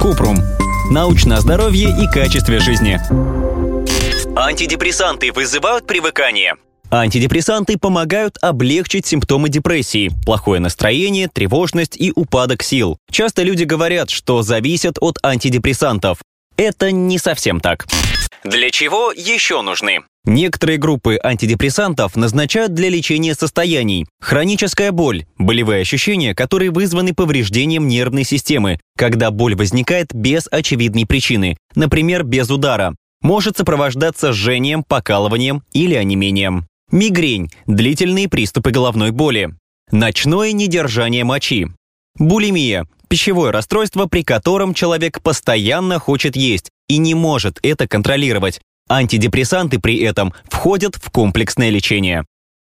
[0.00, 0.38] Купрум.
[0.90, 2.98] Научное здоровье и качестве жизни.
[4.36, 6.54] Антидепрессанты вызывают привыкание.
[6.90, 12.96] Антидепрессанты помогают облегчить симптомы депрессии, плохое настроение, тревожность и упадок сил.
[13.10, 16.18] Часто люди говорят, что зависят от антидепрессантов.
[16.56, 17.86] Это не совсем так.
[18.44, 20.00] Для чего еще нужны?
[20.28, 24.04] Некоторые группы антидепрессантов назначают для лечения состояний.
[24.20, 31.56] Хроническая боль– болевые ощущения, которые вызваны повреждением нервной системы, когда боль возникает без очевидной причины,
[31.74, 32.94] например, без удара.
[33.22, 36.66] Может сопровождаться жжением, покалыванием или онемением.
[36.92, 39.54] Мигрень– длительные приступы головной боли.
[39.90, 41.68] Ночное недержание мочи.
[42.18, 48.60] Булимия– пищевое расстройство, при котором человек постоянно хочет есть и не может это контролировать.
[48.88, 52.24] Антидепрессанты при этом входят в комплексное лечение.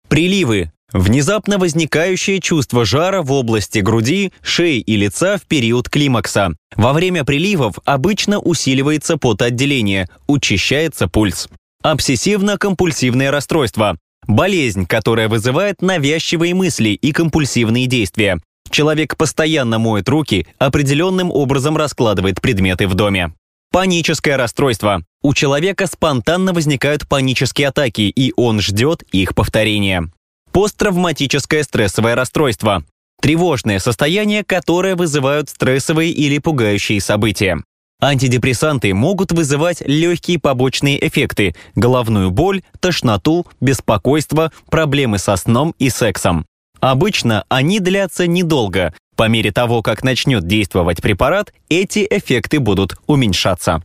[0.08, 6.52] Приливы– внезапно возникающее чувство жара в области груди, шеи и лица в период климакса.
[6.74, 11.48] Во время приливов обычно усиливается потоотделение, учащается пульс.
[11.84, 13.96] Обсессивно-компульсивное расстройство.
[14.26, 18.40] Болезнь, которая вызывает навязчивые мысли и компульсивные действия.
[18.70, 23.32] Человек постоянно моет руки, определенным образом раскладывает предметы в доме.
[23.72, 25.04] Паническое расстройство.
[25.22, 30.10] У человека спонтанно возникают панические атаки, и он ждет их повторения.
[30.50, 32.82] Посттравматическое стрессовое расстройство.
[33.22, 37.62] Тревожное состояние, которое вызывают стрессовые или пугающие события.
[38.02, 46.44] Антидепрессанты могут вызывать легкие побочные эффекты– головную боль, тошноту, беспокойство, проблемы со сном и сексом.
[46.80, 48.94] Обычно они длятся недолго.
[49.16, 53.82] По мере того, как начнет действовать препарат, эти эффекты будут уменьшаться.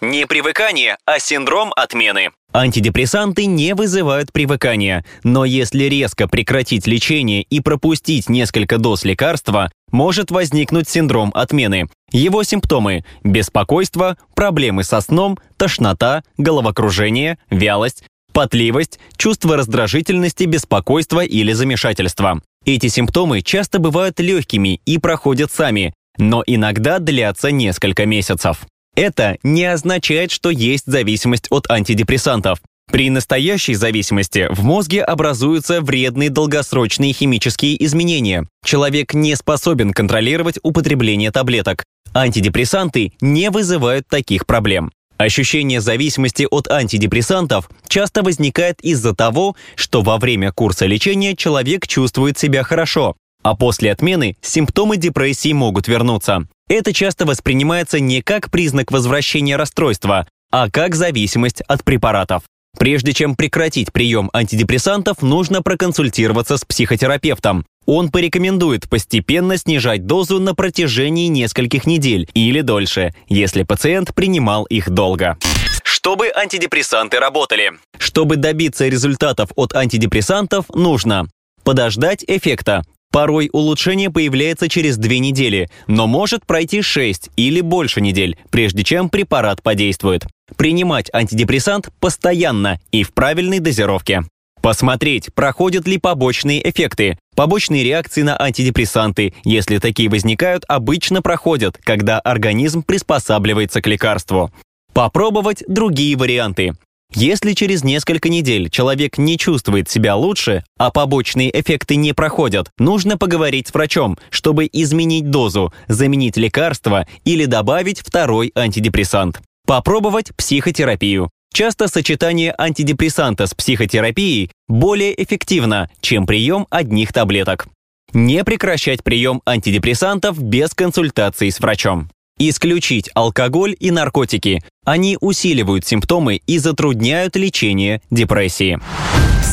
[0.00, 2.30] Не привыкание, а синдром отмены.
[2.52, 10.30] Антидепрессанты не вызывают привыкания, но если резко прекратить лечение и пропустить несколько доз лекарства, может
[10.30, 11.88] возникнуть синдром отмены.
[12.12, 18.04] Его симптомы– беспокойство, проблемы со сном, тошнота, головокружение, вялость,
[18.36, 22.42] потливость, чувство раздражительности, беспокойства или замешательства.
[22.66, 28.66] Эти симптомы часто бывают легкими и проходят сами, но иногда длятся несколько месяцев.
[28.94, 32.58] Это не означает, что есть зависимость от антидепрессантов.
[32.92, 38.46] При настоящей зависимости в мозге образуются вредные долгосрочные химические изменения.
[38.62, 41.84] Человек не способен контролировать употребление таблеток.
[42.12, 44.92] Антидепрессанты не вызывают таких проблем.
[45.18, 52.38] Ощущение зависимости от антидепрессантов часто возникает из-за того, что во время курса лечения человек чувствует
[52.38, 56.46] себя хорошо, а после отмены симптомы депрессии могут вернуться.
[56.68, 62.42] Это часто воспринимается не как признак возвращения расстройства, а как зависимость от препаратов.
[62.78, 67.64] Прежде чем прекратить прием антидепрессантов, нужно проконсультироваться с психотерапевтом.
[67.86, 74.90] Он порекомендует постепенно снижать дозу на протяжении нескольких недель или дольше, если пациент принимал их
[74.90, 75.38] долго.
[75.82, 77.72] Чтобы антидепрессанты работали.
[77.98, 81.28] Чтобы добиться результатов от антидепрессантов, нужно
[81.64, 82.82] подождать эффекта,
[83.12, 89.08] Порой улучшение появляется через две недели, но может пройти 6 или больше недель, прежде чем
[89.08, 90.26] препарат подействует.
[90.56, 94.24] Принимать антидепрессант постоянно и в правильной дозировке.
[94.60, 97.18] Посмотреть, проходят ли побочные эффекты.
[97.36, 104.50] Побочные реакции на антидепрессанты, если такие возникают, обычно проходят, когда организм приспосабливается к лекарству.
[104.94, 106.72] Попробовать другие варианты.
[107.14, 113.18] Если через несколько недель человек не чувствует себя лучше, а побочные эффекты не проходят, нужно
[113.18, 119.42] поговорить с врачом, чтобы изменить дозу, заменить лекарство или добавить второй антидепрессант.
[119.66, 121.30] Попробовать психотерапию.
[121.56, 127.66] Часто сочетание антидепрессанта с психотерапией более эффективно, чем прием одних таблеток.
[128.12, 132.10] Не прекращать прием антидепрессантов без консультации с врачом.
[132.38, 134.62] Исключить алкоголь и наркотики.
[134.84, 138.78] Они усиливают симптомы и затрудняют лечение депрессии.